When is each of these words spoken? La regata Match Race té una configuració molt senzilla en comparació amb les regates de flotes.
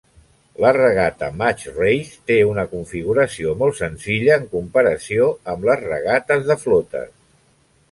La 0.63 0.69
regata 0.77 1.27
Match 1.41 1.67
Race 1.75 2.17
té 2.31 2.37
una 2.53 2.65
configuració 2.71 3.53
molt 3.61 3.79
senzilla 3.81 4.39
en 4.41 4.49
comparació 4.57 5.31
amb 5.55 5.71
les 5.71 5.87
regates 5.93 6.45
de 6.51 6.61
flotes. 6.67 7.09